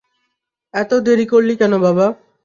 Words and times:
এত 0.73 0.91
দেরি 1.05 1.25
করলি 1.25 1.53
কেন 1.55 1.73
বাবা? 1.77 2.05